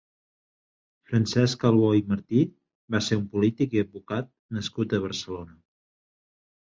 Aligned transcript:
Francesc 1.09 1.65
Albó 1.69 1.91
i 1.99 2.03
Martí 2.13 2.41
va 2.95 3.03
ser 3.09 3.21
un 3.21 3.27
polític 3.35 3.77
i 3.79 3.85
advocat 3.85 4.33
nascut 4.59 4.97
a 4.99 5.03
Barcelona. 5.09 5.59